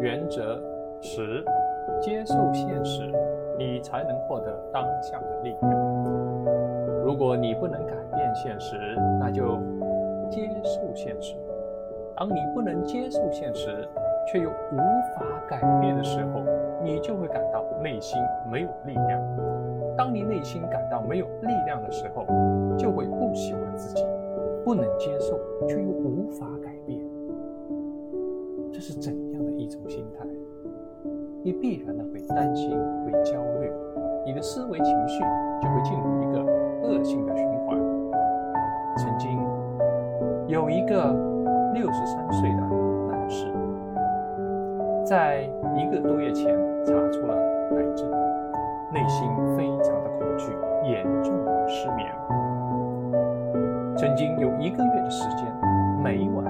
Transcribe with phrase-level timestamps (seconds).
[0.00, 0.62] 原则
[1.00, 1.44] 十：
[2.00, 3.10] 接受现实，
[3.58, 6.04] 你才能获得当下的力量。
[7.04, 8.76] 如果你不能改变现实，
[9.18, 9.58] 那就
[10.30, 11.34] 接受现实。
[12.16, 13.88] 当你不能接受现实，
[14.30, 14.76] 却又无
[15.16, 16.42] 法改变的时候，
[16.82, 19.20] 你就会感到内心没有力量。
[19.96, 22.24] 当你内心感到没有力量的时候，
[22.76, 24.06] 就会不喜欢自己，
[24.64, 25.36] 不能接受，
[25.66, 27.00] 却又无法改变。
[28.72, 29.27] 这是怎样的
[29.68, 30.24] 一种心态？
[31.44, 32.70] 你必然的会担心，
[33.04, 33.70] 会焦虑，
[34.24, 35.22] 你的思维情绪
[35.60, 36.42] 就会进入一个
[36.88, 37.78] 恶性的循环。
[38.96, 39.38] 曾经
[40.48, 41.14] 有一个。
[41.74, 42.60] 六十三岁的
[43.08, 43.46] 男士，
[45.04, 45.42] 在
[45.76, 46.46] 一个多月前
[46.82, 47.34] 查出了
[47.76, 48.10] 癌症，
[48.90, 50.50] 内心非常的恐惧，
[50.90, 51.32] 严重
[51.68, 52.10] 失眠。
[53.96, 55.46] 曾经有一个月的时间，
[56.02, 56.42] 每晚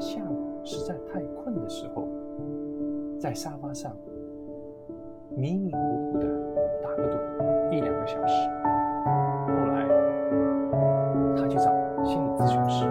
[0.00, 2.06] 下午实在太困的时候
[3.18, 3.96] 在沙发上
[5.34, 6.26] 迷迷糊糊的
[6.82, 8.48] 打个盹一两个小时。
[9.46, 9.86] 后来
[11.36, 11.72] 他去找
[12.04, 12.86] 心理咨询师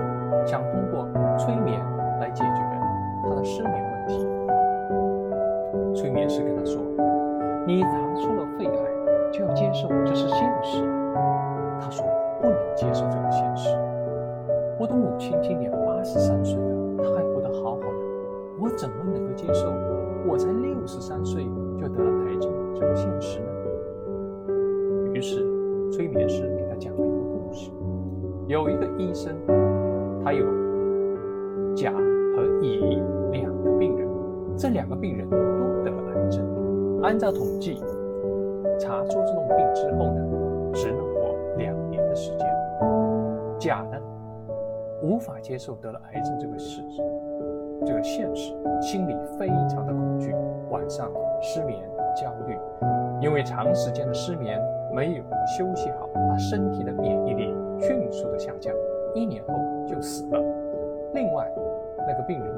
[0.45, 1.79] 想通过催眠
[2.19, 2.61] 来解决
[3.23, 4.27] 他的失眠问题。
[5.95, 6.81] 催眠师跟他说
[7.65, 10.86] 你查出了肺癌就要接受这是现实。
[20.27, 21.45] 我才六十三岁
[21.79, 23.45] 就得了癌症这个现实呢？”
[25.13, 25.43] 于是，
[25.91, 27.71] 催眠师给他讲了一个故事：
[28.47, 29.33] 有一个医生，
[30.23, 30.45] 他有
[31.75, 34.07] 甲和乙两个病人，
[34.55, 35.37] 这两个病人都
[35.83, 36.45] 得了癌症。
[37.01, 37.81] 按照统计，
[38.79, 42.47] 查出这种病之后呢，只能活两年的时间。
[43.57, 43.97] 甲呢，
[45.01, 47.01] 无法接受得了癌症这个事实，
[47.85, 50.33] 这个现实，心里非常的恐惧，
[50.69, 51.11] 晚上
[51.41, 51.79] 失眠、
[52.15, 52.57] 焦虑，
[53.21, 54.59] 因为长时间的失眠
[54.93, 55.23] 没有
[55.57, 58.73] 休息好，他身体的免疫力迅速的下降，
[59.13, 59.53] 一年后
[59.87, 60.41] 就死了。
[61.13, 61.49] 另外，
[61.99, 62.55] 那个病人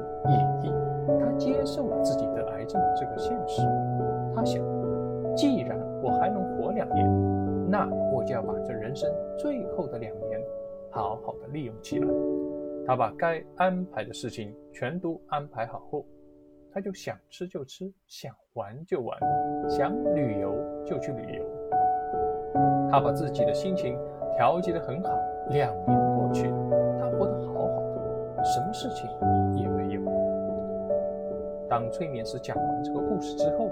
[0.62, 0.72] 乙，
[1.18, 3.62] 他接受了自己得癌症这个现实。
[4.34, 4.62] 他想，
[5.36, 10.40] 既然我还能活两年，那我就要把这人生最后的两年
[10.90, 12.08] 好好的利用起来。
[12.86, 16.04] 他把该安排的事情全都安排好后，
[16.72, 19.18] 他就想吃就吃，想玩就玩，
[19.68, 20.54] 想旅游
[20.84, 21.44] 就去旅游。
[22.90, 23.96] 他把自己的心情
[24.36, 25.16] 调节得很好。
[25.50, 26.48] 两年过去，
[26.98, 27.80] 他活得好好
[28.36, 29.08] 的，什么事情
[29.54, 30.00] 也没有。
[31.68, 33.70] 当催眠师讲完这个故事之后，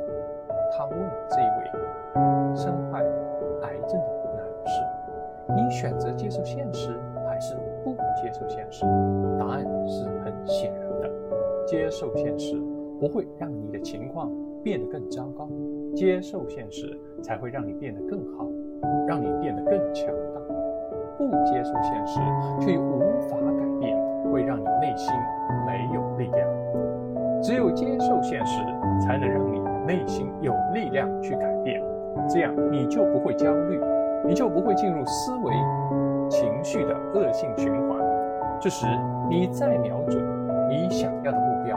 [0.72, 0.98] 他问
[1.28, 3.04] 这位身患
[3.62, 4.82] 癌症的男士
[5.56, 6.92] ：“你选择接受现实
[7.84, 8.84] 不接受现实？”
[9.38, 11.10] 答案是很显然的：
[11.66, 12.60] 接受现实
[13.00, 14.30] 不会让你的情况
[14.62, 15.48] 变得更糟糕，
[15.94, 18.46] 接受现实才会让你变得更好，
[19.06, 20.40] 让你变得更强大。
[21.16, 22.20] 不接受现实
[22.60, 23.96] 却无法改变，
[24.30, 25.12] 会让你内心
[25.66, 26.48] 没有力量。
[27.42, 28.62] 只有接受现实，
[29.04, 29.58] 才能让你。
[29.88, 31.82] 内心有力量去改变，
[32.28, 33.80] 这样你就不会焦虑，
[34.26, 35.50] 你就不会进入思维、
[36.28, 37.98] 情绪的恶性循环。
[38.60, 38.86] 这时，
[39.28, 40.22] 你再瞄准
[40.68, 41.76] 你想要的目标，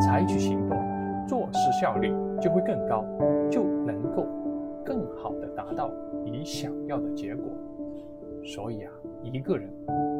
[0.00, 0.78] 采取行动，
[1.26, 3.04] 做事效率就会更高，
[3.50, 4.26] 就能够
[4.84, 5.90] 更好的达到
[6.24, 7.44] 你想要的结果。
[8.44, 9.68] 所以啊，一个人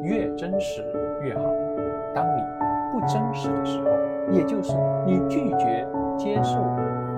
[0.03, 0.83] 越真实
[1.23, 1.43] 越好。
[2.13, 2.41] 当你
[2.91, 3.87] 不真实的时候，
[4.31, 4.75] 也就是
[5.05, 5.87] 你拒绝
[6.17, 6.59] 接受。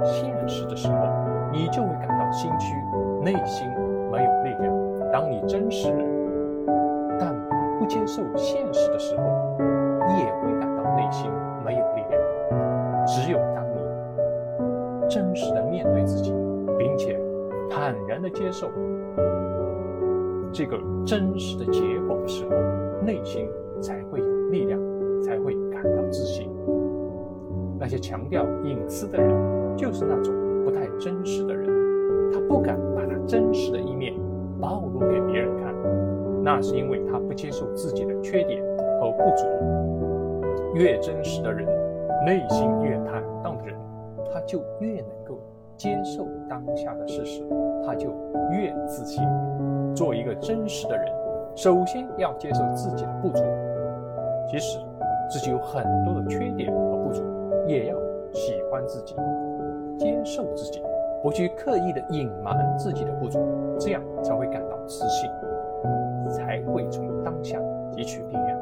[0.03, 1.07] 现实的时候，
[1.51, 2.75] 你就会感到心虚，
[3.23, 3.67] 内心
[4.11, 5.11] 没有力量。
[5.11, 5.91] 当你真实
[7.83, 9.23] 不接受现实的时候，
[10.17, 11.29] 也会感到内心
[11.65, 13.05] 没有力量。
[13.05, 16.33] 只有当你真实的面对自己，
[16.79, 17.19] 并且
[17.69, 18.69] 坦然的接受
[20.53, 22.51] 这个真实的结果的时候，
[23.05, 23.49] 内心
[23.81, 24.79] 才会有力量，
[25.21, 26.49] 才会感到自信。
[27.77, 29.53] 那些强调隐私的人。
[29.75, 31.67] 就是那种不太真实的人，
[32.31, 34.13] 他不敢把他真实的一面
[34.61, 35.73] 暴露给别人看，
[36.43, 38.61] 那是因为他不接受自己的缺点
[38.99, 39.45] 和不足。
[40.75, 41.65] 越真实的人，
[42.25, 43.77] 内心越坦荡的人，
[44.33, 45.39] 他就越能够
[45.77, 47.43] 接受当下的事实，
[47.85, 48.09] 他就
[48.51, 49.23] 越自信。
[49.95, 51.05] 做一个真实的人，
[51.55, 53.43] 首先要接受自己的不足，
[54.49, 54.79] 即使
[55.29, 57.23] 自己有很多的缺点和不足，
[57.67, 57.95] 也要
[58.33, 59.15] 喜欢自己。
[59.99, 60.81] 接受自己，
[61.21, 63.39] 不去刻意的隐瞒自己的不足，
[63.79, 65.29] 这样才会感到自信，
[66.53, 67.57] 还会从当下
[67.93, 68.52] 汲取力量。